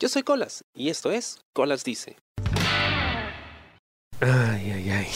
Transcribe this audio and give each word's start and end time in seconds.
Yo 0.00 0.08
soy 0.08 0.22
Colas 0.22 0.62
y 0.76 0.90
esto 0.90 1.10
es 1.10 1.40
Colas 1.52 1.82
Dice. 1.82 2.14
Ay, 4.20 4.70
ay, 4.70 4.90
ay. 4.90 5.06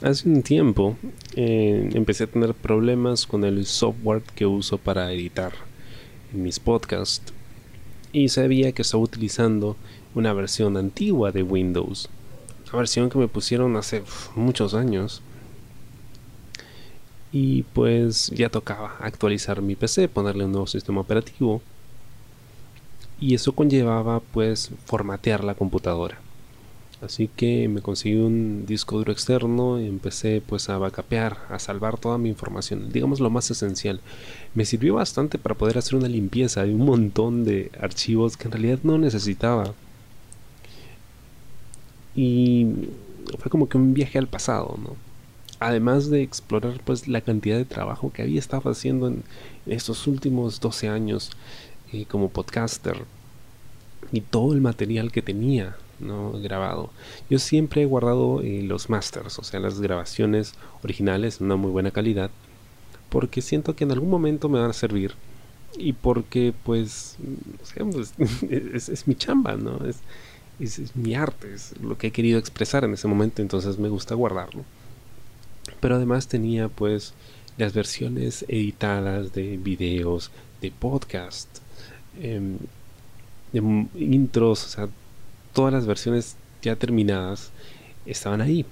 Hace 0.00 0.26
un 0.30 0.42
tiempo 0.42 0.96
eh, 1.36 1.90
empecé 1.92 2.24
a 2.24 2.26
tener 2.26 2.54
problemas 2.54 3.26
con 3.26 3.44
el 3.44 3.66
software 3.66 4.22
que 4.34 4.46
uso 4.46 4.78
para 4.78 5.12
editar 5.12 5.52
mis 6.32 6.58
podcasts 6.58 7.34
y 8.12 8.30
sabía 8.30 8.72
que 8.72 8.80
estaba 8.80 9.02
utilizando 9.02 9.76
una 10.14 10.32
versión 10.32 10.78
antigua 10.78 11.32
de 11.32 11.42
Windows, 11.42 12.08
una 12.68 12.78
versión 12.78 13.10
que 13.10 13.18
me 13.18 13.28
pusieron 13.28 13.76
hace 13.76 14.02
muchos 14.34 14.72
años 14.72 15.20
y 17.30 17.64
pues 17.74 18.28
ya 18.28 18.48
tocaba 18.48 18.96
actualizar 19.00 19.60
mi 19.60 19.76
PC, 19.76 20.08
ponerle 20.08 20.46
un 20.46 20.52
nuevo 20.52 20.66
sistema 20.66 21.02
operativo 21.02 21.60
y 23.20 23.34
eso 23.34 23.52
conllevaba 23.52 24.20
pues 24.20 24.70
formatear 24.86 25.44
la 25.44 25.54
computadora. 25.54 26.20
Así 27.00 27.28
que 27.28 27.68
me 27.68 27.80
conseguí 27.80 28.16
un 28.16 28.66
disco 28.66 28.98
duro 28.98 29.12
externo 29.12 29.80
y 29.80 29.86
empecé 29.86 30.42
pues 30.44 30.68
a 30.68 30.78
backupear, 30.78 31.38
a 31.48 31.60
salvar 31.60 31.96
toda 31.96 32.18
mi 32.18 32.28
información, 32.28 32.90
digamos 32.90 33.20
lo 33.20 33.30
más 33.30 33.50
esencial. 33.50 34.00
Me 34.54 34.64
sirvió 34.64 34.94
bastante 34.94 35.38
para 35.38 35.54
poder 35.54 35.78
hacer 35.78 35.94
una 35.94 36.08
limpieza 36.08 36.64
de 36.64 36.74
un 36.74 36.84
montón 36.84 37.44
de 37.44 37.70
archivos 37.80 38.36
que 38.36 38.48
en 38.48 38.52
realidad 38.52 38.80
no 38.82 38.98
necesitaba. 38.98 39.74
Y 42.16 42.66
fue 43.38 43.50
como 43.50 43.68
que 43.68 43.76
un 43.76 43.94
viaje 43.94 44.18
al 44.18 44.26
pasado, 44.26 44.76
¿no? 44.82 44.96
Además 45.60 46.10
de 46.10 46.22
explorar 46.22 46.80
pues 46.84 47.06
la 47.06 47.20
cantidad 47.20 47.56
de 47.56 47.64
trabajo 47.64 48.12
que 48.12 48.22
había 48.22 48.38
estado 48.40 48.70
haciendo 48.70 49.06
en 49.08 49.22
estos 49.66 50.06
últimos 50.08 50.60
12 50.60 50.88
años 50.88 51.30
eh, 51.92 52.04
como 52.06 52.28
podcaster 52.28 53.04
y 54.12 54.20
todo 54.20 54.52
el 54.52 54.60
material 54.60 55.12
que 55.12 55.22
tenía 55.22 55.76
grabado. 56.00 56.90
Yo 57.28 57.38
siempre 57.38 57.82
he 57.82 57.86
guardado 57.86 58.40
eh, 58.42 58.62
los 58.62 58.88
masters, 58.88 59.38
o 59.38 59.42
sea, 59.42 59.60
las 59.60 59.80
grabaciones 59.80 60.54
originales 60.82 61.40
en 61.40 61.46
una 61.46 61.56
muy 61.56 61.70
buena 61.70 61.90
calidad, 61.90 62.30
porque 63.08 63.42
siento 63.42 63.74
que 63.74 63.84
en 63.84 63.92
algún 63.92 64.10
momento 64.10 64.48
me 64.48 64.60
van 64.60 64.70
a 64.70 64.74
servir 64.74 65.14
y 65.76 65.92
porque 65.92 66.54
pues, 66.64 67.16
pues 67.92 68.14
es, 68.88 69.06
mi 69.06 69.14
chamba, 69.14 69.56
¿no? 69.56 69.84
Es, 69.84 70.00
es, 70.78 70.94
mi 70.96 71.14
arte, 71.14 71.52
es 71.54 71.74
lo 71.80 71.98
que 71.98 72.08
he 72.08 72.12
querido 72.12 72.38
expresar 72.38 72.84
en 72.84 72.94
ese 72.94 73.08
momento, 73.08 73.42
entonces 73.42 73.78
me 73.78 73.88
gusta 73.88 74.14
guardarlo. 74.14 74.64
Pero 75.80 75.96
además 75.96 76.28
tenía 76.28 76.68
pues 76.68 77.14
las 77.56 77.72
versiones 77.72 78.44
editadas 78.48 79.32
de 79.32 79.56
videos, 79.56 80.30
de 80.60 80.70
podcast, 80.70 81.48
em, 82.20 82.58
intros, 83.94 84.64
o 84.64 84.68
sea, 84.68 84.88
todas 85.52 85.72
las 85.72 85.86
versiones 85.86 86.36
ya 86.62 86.76
terminadas 86.76 87.50
estaban 88.06 88.40
ahí. 88.40 88.64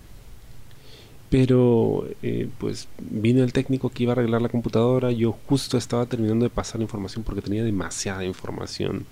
Pero 1.31 2.07
eh, 2.23 2.49
pues 2.59 2.89
vino 2.99 3.43
el 3.43 3.53
técnico 3.53 3.91
que 3.91 4.05
iba 4.05 4.13
a 4.13 4.15
arreglar 4.15 4.43
la 4.43 4.49
computadora, 4.49 5.11
yo 5.11 5.37
justo 5.49 5.77
estaba 5.77 6.07
terminando 6.07 6.45
de 6.45 6.51
pasar 6.51 6.77
la 6.77 6.85
información 6.85 7.25
porque 7.25 7.43
tenía 7.43 7.65
demasiada 7.65 8.25
información. 8.25 9.07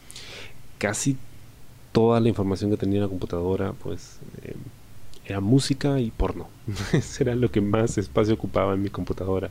Casi 0.78 1.16
toda 1.92 2.20
la 2.20 2.28
información 2.28 2.70
que 2.70 2.76
tenía 2.76 2.98
en 2.98 3.02
la 3.02 3.08
computadora 3.08 3.72
pues 3.72 4.18
eh, 4.42 4.54
era 5.26 5.40
música 5.40 5.98
y 6.00 6.10
porno. 6.10 6.48
Eso 6.92 7.22
era 7.24 7.34
lo 7.34 7.50
que 7.50 7.60
más 7.60 7.98
espacio 7.98 8.34
ocupaba 8.34 8.74
en 8.74 8.82
mi 8.82 8.90
computadora. 8.90 9.50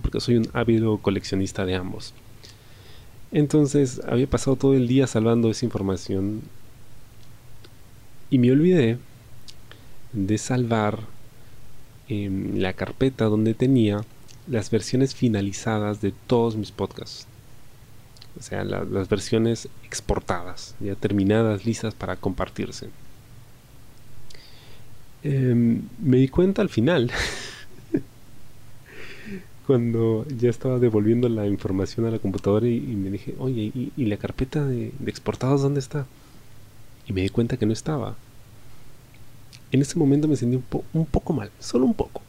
Porque 0.00 0.20
soy 0.20 0.36
un 0.36 0.48
ávido 0.52 0.98
coleccionista 0.98 1.66
de 1.66 1.74
ambos. 1.74 2.14
Entonces 3.32 4.00
había 4.06 4.26
pasado 4.26 4.56
todo 4.56 4.74
el 4.74 4.88
día 4.88 5.06
salvando 5.06 5.50
esa 5.50 5.64
información 5.64 6.42
y 8.30 8.38
me 8.38 8.50
olvidé 8.50 8.98
de 10.12 10.38
salvar 10.38 11.00
en 12.08 12.62
la 12.62 12.72
carpeta 12.72 13.26
donde 13.26 13.54
tenía 13.54 14.04
las 14.46 14.70
versiones 14.70 15.14
finalizadas 15.14 16.00
de 16.00 16.12
todos 16.26 16.56
mis 16.56 16.72
podcasts. 16.72 17.26
O 18.38 18.42
sea, 18.42 18.64
las 18.64 19.08
versiones 19.08 19.68
exportadas, 19.84 20.74
ya 20.80 20.94
terminadas, 20.94 21.66
listas 21.66 21.94
para 21.94 22.16
compartirse. 22.16 22.88
Em, 25.24 25.82
me 25.98 26.18
di 26.18 26.28
cuenta 26.28 26.62
al 26.62 26.68
final, 26.68 27.10
cuando 29.68 30.24
ya 30.28 30.48
estaba 30.48 30.78
devolviendo 30.78 31.28
la 31.28 31.46
información 31.46 32.06
a 32.06 32.10
la 32.10 32.18
computadora 32.18 32.66
y, 32.66 32.80
me 32.80 33.10
dije, 33.10 33.34
oye, 33.38 33.70
¿y, 33.74 34.04
la 34.06 34.16
carpeta 34.16 34.64
de, 34.64 34.94
exportados 35.06 35.60
dónde 35.60 35.78
está? 35.78 36.06
y 37.06 37.12
me 37.12 37.20
di 37.20 37.28
cuenta 37.28 37.58
que 37.58 37.66
no 37.66 37.74
estaba. 37.74 38.16
En 39.70 39.82
ese 39.82 39.98
momento 39.98 40.26
me 40.26 40.36
sentí 40.36 40.58
un, 40.94 41.04
poco 41.04 41.34
mal, 41.34 41.50
solo 41.60 41.84
un 41.84 41.92
poco, 41.92 42.22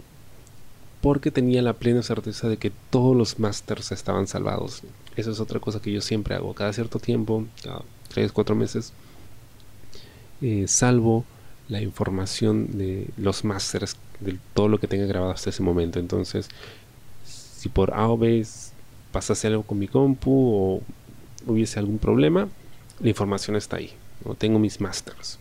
porque 0.99 1.31
tenía 1.31 1.61
la 1.61 1.71
plena 1.71 2.03
certeza 2.03 2.49
de 2.49 2.57
que 2.57 2.73
todos 2.89 3.15
los 3.15 3.39
masters 3.39 3.93
estaban 3.93 4.27
salvados. 4.27 4.81
Eso 5.15 5.31
es 5.31 5.39
otra 5.39 5.61
cosa 5.61 5.81
que 5.81 5.93
yo 5.93 6.01
siempre 6.01 6.35
hago, 6.35 6.53
cada 6.53 6.73
cierto 6.73 6.99
tiempo, 6.99 7.45
cada 7.63 7.83
3, 8.09 8.33
4 8.33 8.53
meses, 8.53 8.91
eh, 10.41 10.65
salvo 10.67 11.23
la 11.69 11.81
información 11.81 12.77
de 12.77 13.07
los 13.15 13.45
masters, 13.45 13.95
de 14.19 14.37
todo 14.53 14.67
lo 14.67 14.77
que 14.77 14.87
tenga 14.87 15.05
grabado 15.05 15.31
hasta 15.31 15.51
ese 15.51 15.63
momento. 15.63 15.99
Entonces, 15.99 16.49
si 17.59 17.67
por 17.69 17.93
A 17.93 18.07
o 18.09 18.17
B 18.17 18.45
pasase 19.11 19.47
algo 19.47 19.63
con 19.63 19.77
mi 19.79 19.87
compu 19.87 20.31
o 20.31 20.81
hubiese 21.45 21.79
algún 21.79 21.99
problema, 21.99 22.47
la 22.99 23.09
información 23.09 23.55
está 23.55 23.77
ahí 23.77 23.91
no 24.25 24.35
tengo 24.35 24.59
mis 24.59 24.81
masters. 24.81 25.39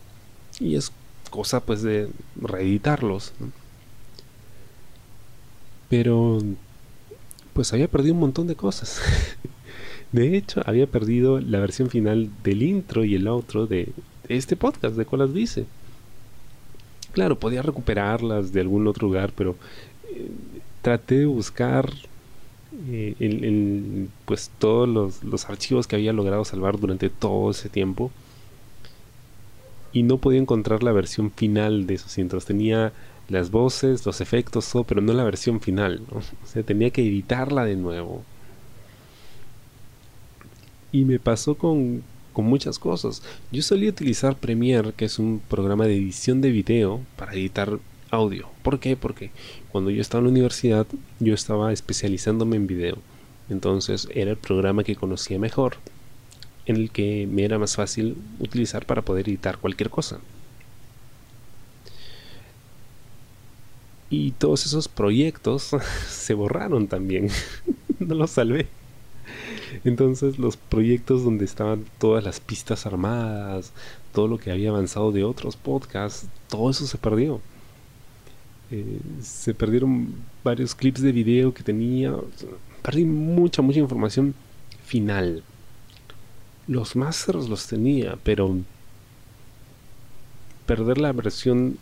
Y 0.59 0.75
es 0.75 0.91
cosa 1.29 1.59
pues 1.59 1.81
de 1.83 2.09
reeditarlos 2.41 3.33
pero 5.89 6.39
pues 7.53 7.73
había 7.73 7.87
perdido 7.87 8.13
un 8.13 8.19
montón 8.19 8.47
de 8.47 8.55
cosas. 8.55 9.01
De 10.11 10.37
hecho 10.37 10.61
había 10.65 10.87
perdido 10.87 11.39
la 11.39 11.59
versión 11.59 11.89
final 11.89 12.29
del 12.43 12.63
intro 12.63 13.05
y 13.05 13.15
el 13.15 13.27
outro 13.27 13.67
de, 13.67 13.89
este 14.27 14.55
podcast 14.55 14.95
de 14.95 15.05
Colas 15.05 15.33
Dice. 15.33 15.65
Claro 17.11 17.39
podía 17.39 17.61
recuperarlas 17.61 18.53
de 18.53 18.61
algún 18.61 18.87
otro 18.87 19.07
lugar 19.07 19.33
pero 19.35 19.55
eh, 20.09 20.29
traté 20.81 21.19
de 21.19 21.25
buscar 21.25 21.89
eh, 22.89 24.07
pues 24.25 24.51
todos 24.59 24.87
los, 24.87 25.23
los 25.23 25.49
archivos 25.49 25.87
que 25.87 25.95
había 25.95 26.13
logrado 26.13 26.45
salvar 26.45 26.79
durante 26.79 27.09
todo 27.09 27.51
ese 27.51 27.69
tiempo 27.69 28.11
y 29.91 30.03
no 30.03 30.17
podía 30.17 30.39
encontrar 30.39 30.83
la 30.83 30.91
versión 30.91 31.31
final 31.31 31.87
de 31.87 31.95
esos 31.95 32.17
intros. 32.17 32.45
Tenía 32.45 32.93
las 33.27 33.51
voces, 33.51 34.05
los 34.05 34.21
efectos, 34.21 34.69
todo, 34.69 34.83
pero 34.83 35.01
no 35.01 35.13
la 35.13 35.23
versión 35.23 35.61
final. 35.61 36.01
O 36.11 36.47
sea, 36.47 36.63
tenía 36.63 36.89
que 36.91 37.01
editarla 37.01 37.65
de 37.65 37.75
nuevo. 37.75 38.23
Y 40.91 41.05
me 41.05 41.19
pasó 41.19 41.55
con, 41.55 42.03
con 42.33 42.45
muchas 42.45 42.79
cosas. 42.79 43.21
Yo 43.51 43.61
solía 43.61 43.89
utilizar 43.89 44.35
Premiere, 44.37 44.93
que 44.93 45.05
es 45.05 45.19
un 45.19 45.41
programa 45.47 45.85
de 45.85 45.95
edición 45.95 46.41
de 46.41 46.51
video 46.51 47.01
para 47.15 47.33
editar 47.33 47.79
audio. 48.11 48.49
¿Por 48.63 48.79
qué? 48.79 48.95
Porque 48.95 49.31
cuando 49.71 49.89
yo 49.89 50.01
estaba 50.01 50.19
en 50.19 50.25
la 50.25 50.31
universidad, 50.31 50.87
yo 51.19 51.33
estaba 51.33 51.73
especializándome 51.73 52.55
en 52.55 52.67
video. 52.67 52.97
Entonces 53.49 54.07
era 54.13 54.31
el 54.31 54.37
programa 54.37 54.83
que 54.83 54.95
conocía 54.95 55.39
mejor 55.39 55.77
en 56.69 56.75
el 56.75 56.91
que 56.91 57.27
me 57.27 57.43
era 57.43 57.57
más 57.57 57.75
fácil 57.75 58.15
utilizar 58.39 58.85
para 58.85 59.01
poder 59.01 59.27
editar 59.27 59.57
cualquier 59.57 59.89
cosa. 59.89 60.19
Y 64.11 64.31
todos 64.31 64.67
esos 64.67 64.87
proyectos 64.87 65.71
se 66.07 66.33
borraron 66.35 66.87
también. 66.87 67.29
no 67.99 68.13
los 68.13 68.31
salvé. 68.31 68.67
Entonces 69.83 70.37
los 70.37 70.57
proyectos 70.57 71.23
donde 71.23 71.45
estaban 71.45 71.85
todas 71.97 72.23
las 72.23 72.39
pistas 72.39 72.85
armadas, 72.85 73.71
todo 74.13 74.27
lo 74.27 74.37
que 74.37 74.51
había 74.51 74.69
avanzado 74.69 75.11
de 75.11 75.23
otros 75.23 75.55
podcasts, 75.55 76.27
todo 76.49 76.69
eso 76.69 76.85
se 76.85 76.99
perdió. 76.99 77.41
Eh, 78.71 78.99
se 79.21 79.53
perdieron 79.53 80.13
varios 80.43 80.75
clips 80.75 81.01
de 81.01 81.11
video 81.11 81.53
que 81.53 81.63
tenía. 81.63 82.15
Perdí 82.81 83.05
mucha, 83.05 83.61
mucha 83.61 83.79
información 83.79 84.33
final. 84.85 85.43
Los 86.67 86.95
masters 86.95 87.49
los 87.49 87.67
tenía, 87.67 88.17
pero 88.23 88.57
perder 90.65 90.99
la 90.99 91.11
versión 91.13 91.77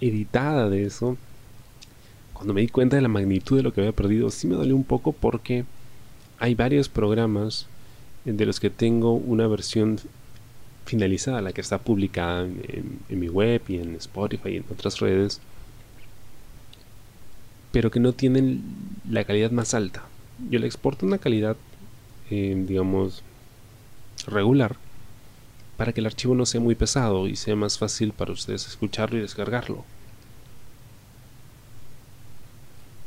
editada 0.00 0.68
de 0.68 0.84
eso, 0.84 1.16
cuando 2.34 2.54
me 2.54 2.60
di 2.60 2.68
cuenta 2.68 2.96
de 2.96 3.02
la 3.02 3.08
magnitud 3.08 3.56
de 3.56 3.62
lo 3.62 3.72
que 3.72 3.80
había 3.80 3.92
perdido, 3.92 4.30
sí 4.30 4.46
me 4.46 4.54
dolió 4.54 4.76
un 4.76 4.84
poco 4.84 5.12
porque 5.12 5.64
hay 6.38 6.54
varios 6.54 6.88
programas 6.88 7.66
de 8.24 8.46
los 8.46 8.60
que 8.60 8.70
tengo 8.70 9.14
una 9.14 9.46
versión 9.46 9.98
finalizada, 10.84 11.42
la 11.42 11.52
que 11.52 11.60
está 11.60 11.78
publicada 11.78 12.44
en, 12.44 13.00
mi 13.08 13.28
web 13.28 13.62
y 13.68 13.76
en 13.76 13.94
Spotify 13.96 14.50
y 14.50 14.56
en 14.56 14.64
otras 14.70 15.00
redes, 15.00 15.40
pero 17.72 17.90
que 17.90 18.00
no 18.00 18.12
tienen 18.12 18.62
la 19.08 19.24
calidad 19.24 19.50
más 19.50 19.74
alta. 19.74 20.04
Yo 20.50 20.58
le 20.58 20.66
exporto 20.66 21.06
una 21.06 21.18
calidad, 21.18 21.56
eh, 22.30 22.54
digamos, 22.66 23.22
regular 24.26 24.76
para 25.78 25.92
que 25.92 26.00
el 26.00 26.06
archivo 26.06 26.34
no 26.34 26.44
sea 26.44 26.60
muy 26.60 26.74
pesado 26.74 27.28
y 27.28 27.36
sea 27.36 27.54
más 27.54 27.78
fácil 27.78 28.12
para 28.12 28.32
ustedes 28.32 28.66
escucharlo 28.66 29.16
y 29.16 29.22
descargarlo. 29.22 29.84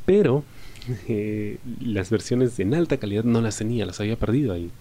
Pero 0.05 0.45
eh, 1.07 1.57
las 1.81 2.09
versiones 2.09 2.57
en 2.59 2.73
alta 2.73 2.95
calidad 2.95 3.25
no 3.25 3.41
las 3.41 3.57
tenía, 3.57 3.85
las 3.85 3.99
había 3.99 4.15
perdido 4.15 4.53
ahí. 4.53 4.71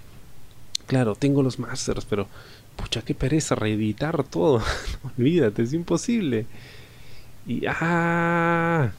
Claro, 0.87 1.17
tengo 1.17 1.43
los 1.43 1.59
masters, 1.59 2.05
pero 2.05 2.29
pucha, 2.77 3.03
qué 3.03 3.13
pereza 3.15 3.57
reeditar 3.57 4.23
todo. 4.23 4.63
olvídate, 5.19 5.63
es 5.63 5.73
imposible. 5.73 6.47
Y 7.45 7.63
ah, 7.67 8.93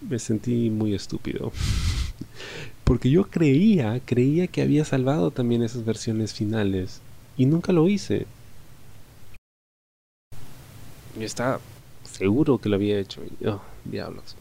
me 0.00 0.18
sentí 0.18 0.70
muy 0.70 0.94
estúpido. 0.94 1.52
Porque 2.84 3.10
yo 3.10 3.24
creía, 3.24 4.00
creía 4.04 4.46
que 4.46 4.62
había 4.62 4.84
salvado 4.84 5.30
también 5.30 5.62
esas 5.62 5.84
versiones 5.84 6.32
finales. 6.32 7.00
Y 7.36 7.46
nunca 7.46 7.72
lo 7.72 7.88
hice. 7.88 8.26
Y 11.18 11.24
estaba 11.24 11.60
seguro 12.10 12.58
que 12.58 12.68
lo 12.68 12.76
había 12.76 12.98
hecho. 12.98 13.20
oh, 13.46 13.60
diablos. 13.84 14.36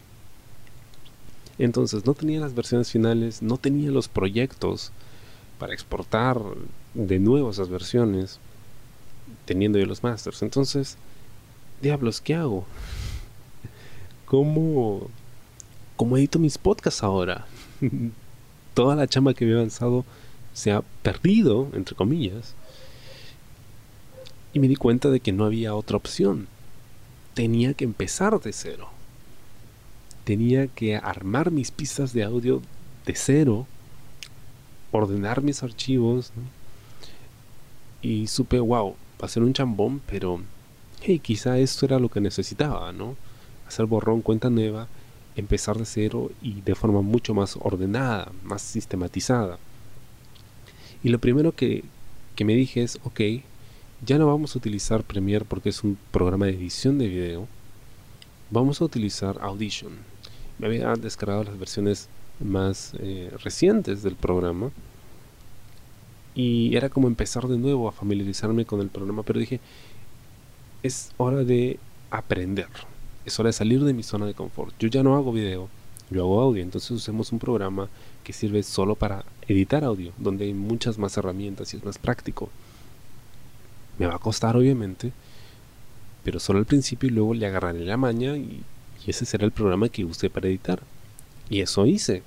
Entonces 1.59 2.05
no 2.05 2.13
tenía 2.13 2.39
las 2.39 2.53
versiones 2.53 2.91
finales, 2.91 3.41
no 3.41 3.57
tenía 3.57 3.89
los 3.91 4.07
proyectos 4.07 4.91
para 5.59 5.73
exportar 5.73 6.39
de 6.93 7.19
nuevo 7.19 7.49
esas 7.49 7.69
versiones, 7.69 8.39
teniendo 9.45 9.79
yo 9.79 9.87
los 9.87 10.03
masters. 10.03 10.43
Entonces, 10.43 10.97
diablos, 11.81 12.21
¿qué 12.21 12.35
hago? 12.35 12.65
¿Cómo, 14.25 15.09
cómo 15.97 16.15
edito 16.17 16.39
mis 16.39 16.57
podcasts 16.57 17.03
ahora? 17.03 17.45
Toda 18.73 18.95
la 18.95 19.07
chamba 19.07 19.33
que 19.33 19.43
había 19.43 19.57
avanzado 19.57 20.05
se 20.53 20.71
ha 20.71 20.81
perdido, 21.03 21.67
entre 21.73 21.95
comillas. 21.95 22.53
Y 24.53 24.59
me 24.59 24.69
di 24.69 24.75
cuenta 24.75 25.09
de 25.09 25.19
que 25.19 25.33
no 25.33 25.43
había 25.43 25.75
otra 25.75 25.97
opción. 25.97 26.47
Tenía 27.33 27.73
que 27.73 27.83
empezar 27.83 28.39
de 28.39 28.53
cero. 28.53 28.89
Tenía 30.23 30.67
que 30.67 30.95
armar 30.95 31.51
mis 31.51 31.71
pistas 31.71 32.13
de 32.13 32.23
audio 32.23 32.61
de 33.05 33.15
cero 33.15 33.67
ordenar 34.91 35.41
mis 35.41 35.63
archivos 35.63 36.31
y 38.01 38.27
supe, 38.27 38.59
wow, 38.59 38.95
va 39.21 39.25
a 39.25 39.29
ser 39.29 39.43
un 39.43 39.53
chambón, 39.53 40.01
pero 40.07 40.41
hey, 41.01 41.19
quizá 41.19 41.57
esto 41.59 41.85
era 41.85 41.99
lo 41.99 42.09
que 42.09 42.21
necesitaba, 42.21 42.91
¿no? 42.91 43.15
Hacer 43.67 43.85
borrón, 43.85 44.21
cuenta 44.21 44.49
nueva, 44.49 44.87
empezar 45.37 45.77
de 45.77 45.85
cero 45.85 46.31
y 46.41 46.61
de 46.61 46.75
forma 46.75 47.01
mucho 47.01 47.33
más 47.33 47.57
ordenada, 47.61 48.31
más 48.43 48.61
sistematizada. 48.61 49.57
Y 51.03 51.09
lo 51.09 51.19
primero 51.19 51.53
que, 51.53 51.83
que 52.35 52.43
me 52.43 52.55
dije 52.55 52.83
es, 52.83 52.99
ok, 53.03 53.21
ya 54.05 54.17
no 54.17 54.27
vamos 54.27 54.55
a 54.55 54.59
utilizar 54.59 55.03
Premiere 55.03 55.45
porque 55.45 55.69
es 55.69 55.83
un 55.83 55.97
programa 56.11 56.47
de 56.47 56.53
edición 56.53 56.97
de 56.97 57.07
video, 57.07 57.47
vamos 58.49 58.81
a 58.81 58.85
utilizar 58.85 59.37
Audition. 59.41 59.93
Me 60.59 60.67
había 60.67 60.93
descargado 60.93 61.43
las 61.43 61.57
versiones 61.57 62.09
más 62.39 62.93
eh, 62.99 63.31
recientes 63.43 64.03
del 64.03 64.15
programa. 64.15 64.71
Y 66.35 66.75
era 66.75 66.89
como 66.89 67.07
empezar 67.07 67.47
de 67.47 67.57
nuevo 67.57 67.87
a 67.87 67.91
familiarizarme 67.91 68.65
con 68.65 68.79
el 68.81 68.89
programa, 68.89 69.23
pero 69.23 69.39
dije, 69.39 69.59
es 70.83 71.11
hora 71.17 71.43
de 71.43 71.79
aprender, 72.11 72.67
es 73.27 73.37
hora 73.39 73.49
de 73.49 73.53
salir 73.53 73.83
de 73.83 73.93
mi 73.93 74.03
zona 74.03 74.25
de 74.25 74.33
confort. 74.33 74.73
Yo 74.79 74.87
ya 74.87 75.03
no 75.03 75.15
hago 75.15 75.33
video, 75.33 75.67
yo 76.09 76.21
hago 76.21 76.39
audio, 76.39 76.63
entonces 76.63 76.89
usemos 76.91 77.33
un 77.33 77.39
programa 77.39 77.89
que 78.23 78.31
sirve 78.31 78.63
solo 78.63 78.95
para 78.95 79.25
editar 79.49 79.83
audio, 79.83 80.13
donde 80.17 80.45
hay 80.45 80.53
muchas 80.53 80.97
más 80.97 81.17
herramientas 81.17 81.73
y 81.73 81.77
es 81.77 81.83
más 81.83 81.97
práctico. 81.97 82.49
Me 83.99 84.07
va 84.07 84.15
a 84.15 84.19
costar 84.19 84.55
obviamente, 84.55 85.11
pero 86.23 86.39
solo 86.39 86.59
al 86.59 86.65
principio 86.65 87.09
y 87.09 87.11
luego 87.11 87.33
le 87.33 87.45
agarraré 87.45 87.83
la 87.83 87.97
maña 87.97 88.37
y, 88.37 88.63
y 89.05 89.09
ese 89.09 89.25
será 89.25 89.43
el 89.43 89.51
programa 89.51 89.89
que 89.89 90.05
use 90.05 90.29
para 90.29 90.47
editar. 90.47 90.79
Y 91.49 91.59
eso 91.59 91.85
hice. 91.85 92.23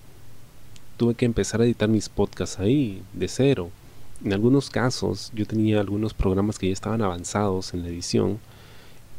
Tuve 0.98 1.14
que 1.14 1.24
empezar 1.24 1.62
a 1.62 1.64
editar 1.64 1.88
mis 1.88 2.10
podcasts 2.10 2.58
ahí, 2.58 3.02
de 3.14 3.28
cero. 3.28 3.70
En 4.22 4.34
algunos 4.34 4.68
casos 4.68 5.32
yo 5.34 5.46
tenía 5.46 5.80
algunos 5.80 6.12
programas 6.12 6.58
que 6.58 6.66
ya 6.66 6.74
estaban 6.74 7.00
avanzados 7.00 7.72
en 7.72 7.84
la 7.84 7.88
edición 7.88 8.38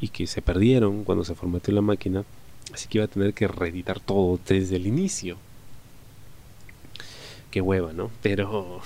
y 0.02 0.10
que 0.10 0.28
se 0.28 0.42
perdieron 0.42 1.04
cuando 1.04 1.24
se 1.24 1.36
formateó 1.36 1.74
la 1.74 1.82
máquina, 1.82 2.26
así 2.74 2.90
que 2.90 2.98
iba 2.98 3.06
a 3.06 3.08
tener 3.08 3.34
que 3.34 3.48
reeditar 3.48 4.00
todo 4.00 4.40
desde 4.46 4.76
el 4.76 4.88
inicio. 4.88 5.38
Qué 7.52 7.62
hueva, 7.62 7.94
¿no? 7.94 8.10
Pero 8.22 8.82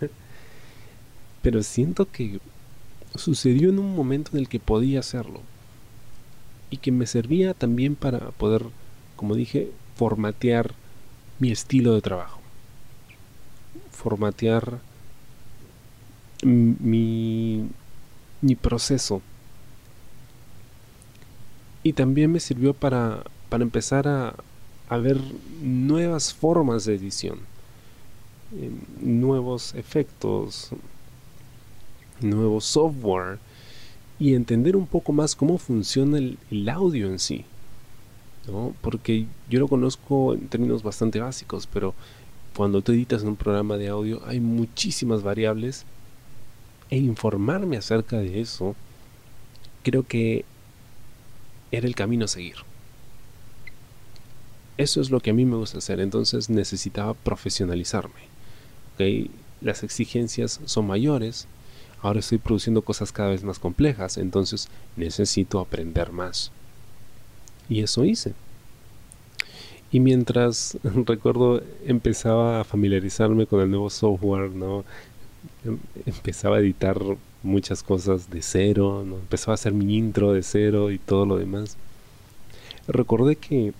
pero 1.42 1.62
siento 1.62 2.10
que 2.10 2.40
sucedió 3.14 3.70
en 3.70 3.78
un 3.78 3.94
momento 3.94 4.32
en 4.32 4.38
el 4.38 4.48
que 4.48 4.58
podía 4.58 5.00
hacerlo 5.00 5.40
y 6.70 6.78
que 6.78 6.92
me 6.92 7.06
servía 7.06 7.54
también 7.54 7.94
para 7.94 8.18
poder, 8.32 8.64
como 9.16 9.34
dije, 9.34 9.70
formatear 9.96 10.74
mi 11.38 11.50
estilo 11.50 11.94
de 11.94 12.02
trabajo, 12.02 12.40
formatear 13.90 14.80
mi, 16.42 17.68
mi 18.40 18.54
proceso. 18.54 19.22
Y 21.82 21.92
también 21.92 22.32
me 22.32 22.40
sirvió 22.40 22.74
para, 22.74 23.22
para 23.48 23.62
empezar 23.62 24.08
a, 24.08 24.34
a 24.88 24.96
ver 24.96 25.18
nuevas 25.62 26.34
formas 26.34 26.84
de 26.84 26.94
edición, 26.94 27.38
eh, 28.56 28.70
nuevos 29.00 29.74
efectos, 29.74 30.70
nuevo 32.20 32.60
software 32.60 33.38
y 34.18 34.34
entender 34.34 34.76
un 34.76 34.86
poco 34.86 35.12
más 35.12 35.36
cómo 35.36 35.58
funciona 35.58 36.18
el, 36.18 36.38
el 36.50 36.68
audio 36.68 37.08
en 37.08 37.18
sí. 37.18 37.44
Porque 38.80 39.26
yo 39.50 39.60
lo 39.60 39.68
conozco 39.68 40.32
en 40.32 40.48
términos 40.48 40.82
bastante 40.82 41.20
básicos, 41.20 41.66
pero 41.66 41.94
cuando 42.56 42.80
tú 42.80 42.92
editas 42.92 43.22
un 43.22 43.36
programa 43.36 43.76
de 43.76 43.88
audio 43.88 44.22
hay 44.26 44.40
muchísimas 44.40 45.22
variables 45.22 45.84
e 46.88 46.96
informarme 46.96 47.76
acerca 47.76 48.16
de 48.16 48.40
eso 48.40 48.74
creo 49.82 50.02
que 50.02 50.44
era 51.70 51.86
el 51.86 51.94
camino 51.94 52.24
a 52.24 52.28
seguir. 52.28 52.56
Eso 54.76 55.00
es 55.00 55.10
lo 55.10 55.20
que 55.20 55.30
a 55.30 55.34
mí 55.34 55.44
me 55.44 55.56
gusta 55.56 55.78
hacer, 55.78 56.00
entonces 56.00 56.48
necesitaba 56.50 57.14
profesionalizarme. 57.14 58.28
Las 59.60 59.82
exigencias 59.82 60.60
son 60.66 60.86
mayores, 60.86 61.48
ahora 62.00 62.20
estoy 62.20 62.38
produciendo 62.38 62.82
cosas 62.82 63.10
cada 63.10 63.30
vez 63.30 63.42
más 63.42 63.58
complejas, 63.58 64.18
entonces 64.18 64.68
necesito 64.96 65.58
aprender 65.58 66.12
más. 66.12 66.52
Y 67.68 67.82
eso 67.82 68.04
hice. 68.04 68.34
Y 69.90 70.00
mientras 70.00 70.78
recuerdo 71.06 71.62
empezaba 71.86 72.60
a 72.60 72.64
familiarizarme 72.64 73.46
con 73.46 73.60
el 73.60 73.70
nuevo 73.70 73.90
software, 73.90 74.50
¿no? 74.50 74.84
Em, 75.64 75.78
empezaba 76.06 76.56
a 76.56 76.60
editar 76.60 77.00
muchas 77.42 77.82
cosas 77.82 78.30
de 78.30 78.42
cero, 78.42 79.04
¿no? 79.06 79.16
Empezaba 79.16 79.52
a 79.52 79.54
hacer 79.54 79.72
mi 79.72 79.96
intro 79.96 80.32
de 80.32 80.42
cero 80.42 80.90
y 80.90 80.98
todo 80.98 81.26
lo 81.26 81.36
demás. 81.36 81.76
Recordé 82.86 83.36
que 83.36 83.72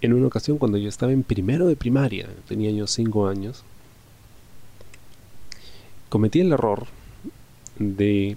en 0.00 0.12
una 0.12 0.26
ocasión 0.26 0.58
cuando 0.58 0.78
yo 0.78 0.88
estaba 0.88 1.12
en 1.12 1.22
primero 1.22 1.66
de 1.66 1.76
primaria, 1.76 2.28
tenía 2.48 2.70
yo 2.70 2.86
cinco 2.86 3.28
años, 3.28 3.64
cometí 6.08 6.40
el 6.40 6.52
error 6.52 6.86
de 7.78 8.36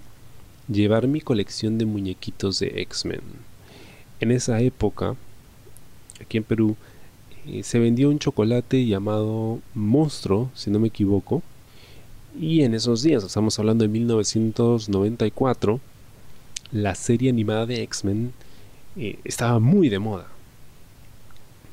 llevar 0.68 1.06
mi 1.06 1.20
colección 1.20 1.78
de 1.78 1.86
muñequitos 1.86 2.60
de 2.60 2.80
X-Men 2.82 3.20
en 4.20 4.30
esa 4.30 4.60
época, 4.60 5.16
aquí 6.20 6.36
en 6.36 6.44
Perú, 6.44 6.76
eh, 7.46 7.62
se 7.62 7.78
vendió 7.78 8.10
un 8.10 8.18
chocolate 8.18 8.86
llamado 8.86 9.60
Monstruo, 9.74 10.50
si 10.54 10.70
no 10.70 10.78
me 10.78 10.88
equivoco. 10.88 11.42
Y 12.38 12.62
en 12.62 12.74
esos 12.74 13.02
días, 13.02 13.24
estamos 13.24 13.58
hablando 13.58 13.82
de 13.82 13.88
1994, 13.88 15.80
la 16.72 16.94
serie 16.94 17.30
animada 17.30 17.66
de 17.66 17.82
X-Men 17.82 18.32
eh, 18.96 19.18
estaba 19.24 19.58
muy 19.58 19.88
de 19.88 19.98
moda. 19.98 20.26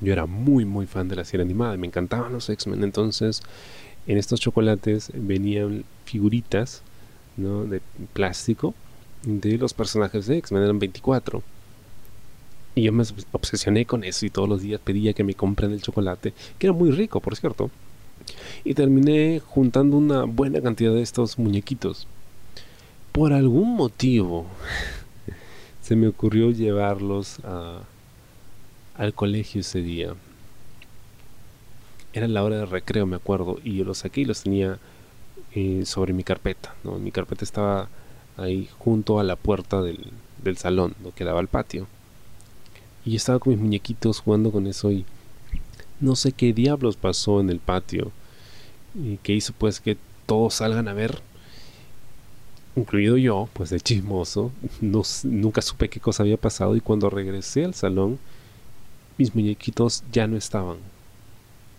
Yo 0.01 0.13
era 0.13 0.25
muy, 0.25 0.65
muy 0.65 0.87
fan 0.87 1.07
de 1.07 1.15
la 1.15 1.25
serie 1.25 1.43
animada, 1.43 1.77
me 1.77 1.87
encantaban 1.87 2.33
los 2.33 2.49
X-Men. 2.49 2.83
Entonces, 2.83 3.41
en 4.07 4.17
estos 4.17 4.39
chocolates 4.39 5.11
venían 5.13 5.85
figuritas 6.05 6.81
de 7.35 7.81
plástico 8.13 8.73
de 9.23 9.57
los 9.59 9.73
personajes 9.73 10.25
de 10.25 10.37
X-Men, 10.37 10.63
eran 10.63 10.79
24 10.79 11.43
y 12.77 12.83
yo 12.83 12.93
me 12.93 13.03
obsesioné 13.31 13.85
con 13.85 14.03
eso 14.03 14.25
y 14.25 14.29
todos 14.29 14.47
los 14.47 14.61
días 14.61 14.79
pedía 14.83 15.13
que 15.13 15.23
me 15.23 15.33
compren 15.33 15.71
el 15.71 15.81
chocolate, 15.81 16.33
que 16.59 16.67
era 16.67 16.73
muy 16.73 16.91
rico, 16.91 17.19
por 17.19 17.35
cierto. 17.35 17.71
Y 18.63 18.73
terminé 18.73 19.39
juntando 19.39 19.97
una 19.97 20.23
buena 20.23 20.61
cantidad 20.61 20.93
de 20.93 21.01
estos 21.01 21.37
muñequitos. 21.37 22.07
Por 23.11 23.33
algún 23.33 23.75
motivo 23.75 24.45
se 25.81 25.95
me 25.95 26.07
ocurrió 26.07 26.51
llevarlos 26.51 27.39
al 28.97 29.13
colegio 29.13 29.61
ese 29.61 29.81
día. 29.81 30.13
Era 32.13 32.27
la 32.27 32.43
hora 32.43 32.57
de 32.57 32.65
recreo, 32.65 33.05
me 33.05 33.15
acuerdo, 33.15 33.59
y 33.63 33.75
yo 33.75 33.85
los 33.85 33.99
saqué 33.99 34.21
y 34.21 34.25
los 34.25 34.43
tenía 34.43 34.79
eh, 35.53 35.83
sobre 35.85 36.13
mi 36.13 36.23
carpeta. 36.23 36.75
Mi 36.99 37.11
carpeta 37.11 37.43
estaba 37.43 37.89
ahí 38.37 38.69
junto 38.77 39.19
a 39.19 39.23
la 39.23 39.35
puerta 39.35 39.81
del, 39.81 40.11
salón, 40.57 40.95
lo 41.03 41.13
que 41.13 41.23
daba 41.23 41.39
al 41.39 41.47
patio. 41.47 41.87
Y 43.05 43.15
estaba 43.15 43.39
con 43.39 43.53
mis 43.53 43.61
muñequitos 43.61 44.19
jugando 44.19 44.51
con 44.51 44.67
eso 44.67 44.91
y 44.91 45.05
no 45.99 46.15
sé 46.15 46.31
qué 46.31 46.53
diablos 46.53 46.95
pasó 46.95 47.39
en 47.39 47.49
el 47.49 47.59
patio 47.59 48.11
y 48.95 49.17
que 49.17 49.33
hizo 49.33 49.53
pues 49.57 49.79
que 49.79 49.97
todos 50.25 50.55
salgan 50.55 50.87
a 50.87 50.93
ver, 50.93 51.21
incluido 52.75 53.17
yo, 53.17 53.49
pues 53.53 53.69
de 53.69 53.79
chismoso, 53.79 54.51
no, 54.81 55.01
nunca 55.23 55.61
supe 55.61 55.89
qué 55.89 55.99
cosa 55.99 56.23
había 56.23 56.37
pasado 56.37 56.75
y 56.75 56.81
cuando 56.81 57.09
regresé 57.09 57.65
al 57.65 57.73
salón, 57.73 58.19
mis 59.17 59.33
muñequitos 59.33 60.03
ya 60.11 60.27
no 60.27 60.37
estaban. 60.37 60.77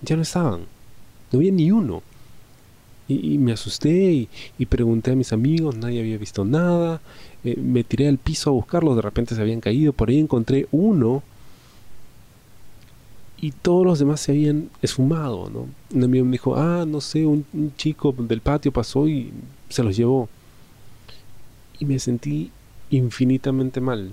Ya 0.02 0.16
no 0.16 0.22
estaban. 0.22 0.62
No 1.32 1.38
había 1.38 1.52
ni 1.52 1.70
uno. 1.70 2.02
Y, 3.06 3.38
me 3.38 3.52
asusté 3.52 4.28
y, 4.58 4.66
pregunté 4.66 5.12
a 5.12 5.16
mis 5.16 5.32
amigos, 5.32 5.76
nadie 5.76 6.00
había 6.00 6.18
visto 6.18 6.44
nada. 6.44 7.00
Eh, 7.42 7.56
me 7.56 7.82
tiré 7.82 8.06
al 8.06 8.18
piso 8.18 8.50
a 8.50 8.52
buscarlos, 8.52 8.96
de 8.96 9.02
repente 9.02 9.34
se 9.34 9.40
habían 9.40 9.60
caído. 9.60 9.94
Por 9.94 10.10
ahí 10.10 10.18
encontré 10.18 10.68
uno 10.72 11.22
y 13.40 13.52
todos 13.52 13.86
los 13.86 13.98
demás 13.98 14.20
se 14.20 14.32
habían 14.32 14.70
esfumado, 14.82 15.48
¿no? 15.50 15.68
Un 15.94 16.04
amigo 16.04 16.24
me 16.24 16.32
dijo, 16.32 16.56
ah, 16.56 16.84
no 16.86 17.00
sé, 17.00 17.24
un, 17.24 17.44
chico 17.76 18.12
del 18.12 18.40
patio 18.40 18.72
pasó 18.72 19.06
y 19.06 19.32
se 19.68 19.82
los 19.84 19.96
llevó. 19.96 20.28
Y 21.78 21.84
me 21.84 21.98
sentí 22.00 22.50
infinitamente 22.90 23.80
mal. 23.80 24.12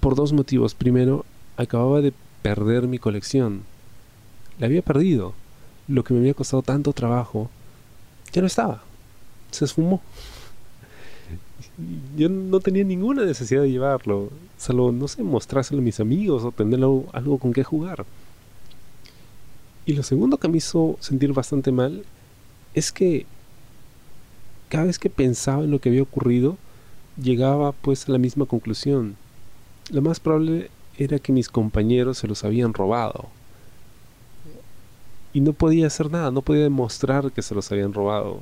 Por 0.00 0.14
dos 0.14 0.32
motivos. 0.32 0.74
Primero, 0.74 1.26
acababa 1.58 2.00
de 2.00 2.14
perder 2.40 2.88
mi 2.88 2.98
colección. 2.98 3.62
La 4.58 4.66
había 4.66 4.80
perdido. 4.80 5.34
Lo 5.88 6.04
que 6.04 6.14
me 6.14 6.20
había 6.20 6.34
costado 6.34 6.62
tanto 6.62 6.94
trabajo 6.94 7.50
ya 8.32 8.40
no 8.40 8.46
estaba. 8.46 8.82
Se 9.50 9.66
esfumó 9.66 10.00
yo 12.16 12.28
no 12.28 12.60
tenía 12.60 12.84
ninguna 12.84 13.24
necesidad 13.24 13.62
de 13.62 13.70
llevarlo, 13.70 14.30
salvo, 14.56 14.92
no 14.92 15.08
sé, 15.08 15.22
mostrárselo 15.22 15.80
a 15.80 15.84
mis 15.84 16.00
amigos 16.00 16.44
o 16.44 16.52
tener 16.52 16.80
algo, 16.80 17.38
con 17.38 17.52
qué 17.52 17.64
jugar. 17.64 18.04
Y 19.86 19.94
lo 19.94 20.02
segundo 20.02 20.36
que 20.38 20.48
me 20.48 20.58
hizo 20.58 20.96
sentir 21.00 21.32
bastante 21.32 21.72
mal 21.72 22.04
es 22.74 22.92
que 22.92 23.26
cada 24.68 24.84
vez 24.84 24.98
que 24.98 25.10
pensaba 25.10 25.64
en 25.64 25.70
lo 25.70 25.80
que 25.80 25.88
había 25.88 26.02
ocurrido, 26.02 26.56
llegaba 27.20 27.72
pues 27.72 28.08
a 28.08 28.12
la 28.12 28.18
misma 28.18 28.46
conclusión. 28.46 29.16
Lo 29.90 30.02
más 30.02 30.20
probable 30.20 30.70
era 30.96 31.18
que 31.18 31.32
mis 31.32 31.48
compañeros 31.48 32.18
se 32.18 32.28
los 32.28 32.44
habían 32.44 32.72
robado. 32.74 33.28
Y 35.32 35.40
no 35.40 35.52
podía 35.52 35.86
hacer 35.86 36.10
nada, 36.10 36.30
no 36.30 36.42
podía 36.42 36.62
demostrar 36.62 37.32
que 37.32 37.42
se 37.42 37.54
los 37.54 37.70
habían 37.72 37.92
robado 37.92 38.40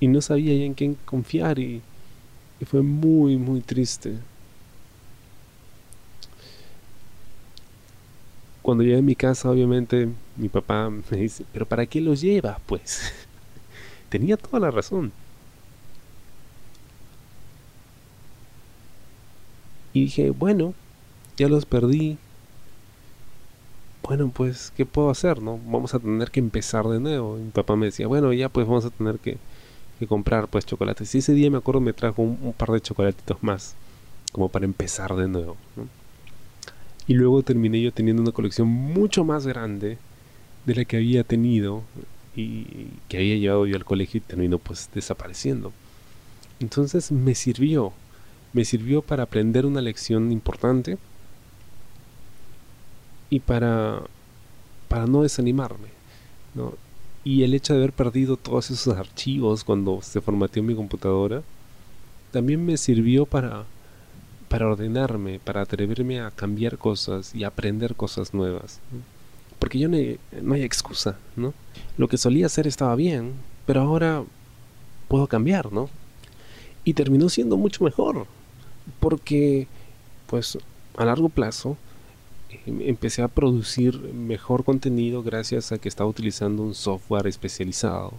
y 0.00 0.08
no 0.08 0.20
sabía 0.20 0.54
ya 0.54 0.64
en 0.64 0.74
quién 0.74 0.96
confiar 1.04 1.58
y, 1.58 1.82
fue 2.66 2.82
muy, 2.82 3.36
muy 3.36 3.60
triste. 3.60 4.14
Cuando 8.62 8.82
llegué 8.82 8.98
a 8.98 9.02
mi 9.02 9.14
casa, 9.14 9.50
obviamente, 9.50 10.08
mi 10.36 10.48
papá 10.48 10.90
me 10.90 11.16
dice, 11.18 11.44
pero 11.52 11.66
¿para 11.66 11.86
qué 11.86 12.00
los 12.00 12.20
llevas? 12.20 12.58
Pues 12.66 13.12
tenía 14.08 14.36
toda 14.36 14.58
la 14.58 14.70
razón. 14.70 15.12
Y 19.92 20.04
dije, 20.04 20.30
bueno, 20.30 20.74
ya 21.36 21.48
los 21.48 21.66
perdí. 21.66 22.18
Bueno, 24.02 24.30
pues, 24.34 24.72
¿qué 24.76 24.86
puedo 24.86 25.10
hacer? 25.10 25.42
No? 25.42 25.58
Vamos 25.66 25.94
a 25.94 25.98
tener 25.98 26.30
que 26.30 26.40
empezar 26.40 26.86
de 26.86 27.00
nuevo. 27.00 27.36
mi 27.36 27.50
papá 27.50 27.76
me 27.76 27.86
decía, 27.86 28.06
bueno, 28.06 28.32
ya 28.32 28.48
pues 28.48 28.66
vamos 28.66 28.84
a 28.84 28.90
tener 28.90 29.18
que 29.18 29.38
que 29.98 30.06
comprar 30.06 30.48
pues 30.48 30.66
chocolates. 30.66 31.14
Y 31.14 31.18
ese 31.18 31.32
día 31.32 31.50
me 31.50 31.58
acuerdo 31.58 31.80
me 31.80 31.92
trajo 31.92 32.22
un, 32.22 32.52
par 32.56 32.70
de 32.70 32.80
chocolatitos 32.80 33.42
más, 33.42 33.74
como 34.32 34.48
para 34.48 34.64
empezar 34.64 35.14
de 35.16 35.28
nuevo. 35.28 35.56
Y 37.06 37.14
luego 37.14 37.42
terminé 37.42 37.80
yo 37.80 37.92
teniendo 37.92 38.22
una 38.22 38.32
colección 38.32 38.68
mucho 38.68 39.24
más 39.24 39.46
grande 39.46 39.98
de 40.64 40.74
la 40.74 40.84
que 40.84 40.96
había 40.96 41.22
tenido 41.24 41.82
y 42.34 42.88
que 43.08 43.18
había 43.18 43.36
llevado 43.36 43.66
yo 43.66 43.76
al 43.76 43.84
colegio 43.84 44.18
y 44.18 44.20
terminó 44.20 44.58
pues 44.58 44.90
desapareciendo. 44.92 45.72
Entonces 46.60 47.12
me 47.12 47.34
sirvió, 47.34 47.92
me 48.52 48.64
sirvió 48.64 49.02
para 49.02 49.24
aprender 49.24 49.66
una 49.66 49.80
lección 49.80 50.32
importante 50.32 50.98
y 53.30 53.40
para, 53.40 54.02
para 54.88 55.06
no 55.06 55.22
desanimarme. 55.22 55.88
Y 57.26 57.42
el 57.42 57.54
hecho 57.54 57.72
de 57.72 57.80
haber 57.80 57.92
perdido 57.92 58.36
todos 58.36 58.70
esos 58.70 58.96
archivos 58.96 59.64
cuando 59.64 60.00
se 60.00 60.20
formateó 60.20 60.62
mi 60.62 60.76
computadora, 60.76 61.42
también 62.30 62.64
me 62.64 62.76
sirvió 62.76 63.26
para, 63.26 63.64
para 64.48 64.68
ordenarme, 64.68 65.40
para 65.40 65.62
atreverme 65.62 66.20
a 66.20 66.30
cambiar 66.30 66.78
cosas 66.78 67.34
y 67.34 67.42
aprender 67.42 67.96
cosas 67.96 68.32
nuevas. 68.32 68.78
Porque 69.58 69.80
yo 69.80 69.88
no, 69.88 69.98
no 70.40 70.54
hay 70.54 70.62
excusa, 70.62 71.18
¿no? 71.34 71.52
Lo 71.98 72.06
que 72.06 72.16
solía 72.16 72.46
hacer 72.46 72.68
estaba 72.68 72.94
bien, 72.94 73.32
pero 73.66 73.80
ahora 73.80 74.22
puedo 75.08 75.26
cambiar, 75.26 75.72
¿no? 75.72 75.90
Y 76.84 76.94
terminó 76.94 77.28
siendo 77.28 77.56
mucho 77.56 77.82
mejor, 77.82 78.28
porque, 79.00 79.66
pues, 80.28 80.58
a 80.96 81.04
largo 81.04 81.28
plazo, 81.28 81.76
empecé 82.66 83.22
a 83.22 83.28
producir 83.28 83.98
mejor 84.12 84.64
contenido 84.64 85.22
gracias 85.22 85.72
a 85.72 85.78
que 85.78 85.88
estaba 85.88 86.08
utilizando 86.08 86.62
un 86.62 86.74
software 86.74 87.26
especializado. 87.26 88.14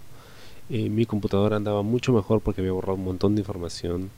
Eh, 0.70 0.90
mi 0.90 1.06
computadora 1.06 1.56
andaba 1.58 1.82
mucho 1.82 2.14
mejor 2.14 2.42
porque 2.42 2.62
había 2.62 2.74
borrado 2.74 2.96
un 2.96 3.06
montón 3.06 3.36
de 3.36 3.42
información 3.42 4.10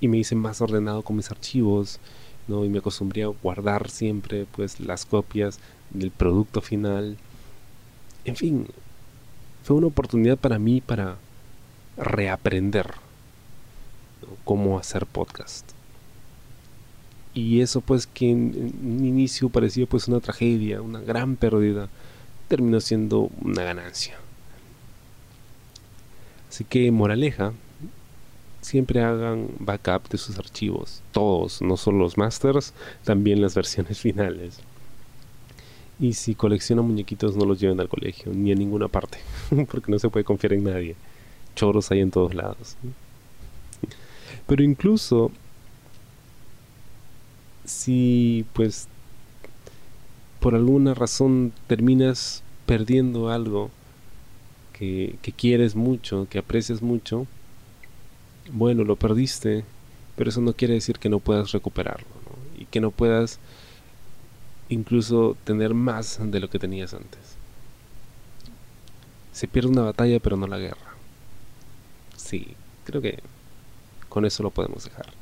y 0.00 0.08
me 0.08 0.18
hice 0.18 0.34
más 0.34 0.60
ordenado 0.60 1.02
con 1.02 1.16
mis 1.16 1.30
archivos, 1.30 2.00
¿no? 2.48 2.64
Y 2.64 2.68
me 2.68 2.78
acostumbré 2.78 3.22
a 3.24 3.28
guardar 3.28 3.90
siempre 3.90 4.46
pues 4.50 4.80
las 4.80 5.04
copias 5.04 5.60
del 5.90 6.10
producto 6.10 6.60
final. 6.60 7.18
En 8.24 8.36
fin, 8.36 8.66
fue 9.62 9.76
una 9.76 9.88
oportunidad 9.88 10.38
para 10.38 10.58
mí 10.58 10.80
para 10.80 11.18
reaprender 11.96 12.94
cómo 14.44 14.78
hacer 14.78 15.06
podcast 15.06 15.72
y 17.34 17.60
eso 17.60 17.80
pues 17.80 18.06
que 18.06 18.30
en, 18.30 18.74
un 18.84 19.04
inicio 19.04 19.48
parecía 19.48 19.86
pues 19.86 20.08
una 20.08 20.20
tragedia, 20.20 20.82
una 20.82 21.00
gran 21.00 21.36
pérdida, 21.36 21.88
terminó 22.48 22.80
siendo 22.80 23.30
una 23.40 23.62
ganancia. 23.62 24.16
Así 26.50 26.64
que 26.64 26.90
moraleja, 26.90 27.52
siempre 28.60 29.02
hagan 29.02 29.48
backup 29.58 30.08
de 30.10 30.18
sus 30.18 30.38
archivos, 30.38 31.02
todos, 31.12 31.62
no 31.62 31.76
solo 31.76 31.98
los 31.98 32.18
masters, 32.18 32.74
también 33.04 33.40
las 33.40 33.54
versiones 33.54 33.98
finales. 34.00 34.60
Y 35.98 36.14
si 36.14 36.34
coleccionan 36.34 36.86
muñequitos 36.86 37.36
no 37.36 37.44
los 37.44 37.60
lleven 37.60 37.80
al 37.80 37.88
colegio, 37.88 38.32
ni 38.34 38.52
a 38.52 38.54
ninguna 38.54 38.88
parte, 38.88 39.18
porque 39.70 39.90
no 39.90 39.98
se 39.98 40.08
puede 40.08 40.24
confiar 40.24 40.54
en 40.54 40.64
nadie. 40.64 40.96
Choros 41.54 41.90
hay 41.90 42.00
en 42.00 42.10
todos 42.10 42.34
lados. 42.34 42.76
Pero 44.46 44.62
incluso 44.62 45.30
si 47.64 48.44
pues 48.52 48.88
por 50.40 50.54
alguna 50.54 50.94
razón 50.94 51.52
terminas 51.68 52.42
perdiendo 52.66 53.30
algo 53.30 53.70
que, 54.72 55.16
quieres 55.36 55.76
mucho, 55.76 56.26
que 56.28 56.38
aprecias 56.38 56.82
mucho, 56.82 57.28
bueno, 58.52 58.82
lo 58.82 58.96
perdiste, 58.96 59.64
pero 60.16 60.30
eso 60.30 60.40
no 60.40 60.54
quiere 60.54 60.74
decir 60.74 60.98
que 60.98 61.08
no 61.08 61.20
puedas 61.20 61.52
recuperarlo 61.52 62.08
y 62.58 62.64
que 62.64 62.80
no 62.80 62.90
puedas 62.90 63.38
incluso 64.68 65.36
tener 65.44 65.74
más 65.74 66.18
de 66.20 66.40
lo 66.40 66.50
que 66.50 66.58
tenías 66.58 66.94
antes. 66.94 67.20
Se 69.32 69.46
pierde 69.46 69.68
una 69.68 69.82
batalla, 69.82 70.18
pero 70.18 70.36
no 70.36 70.48
la 70.48 70.58
guerra. 70.58 70.96
Sí, 72.16 72.48
creo 72.84 73.00
que 73.00 73.20
con 74.08 74.24
eso 74.24 74.42
lo 74.42 74.50
podemos 74.50 74.84
dejar. 74.84 75.21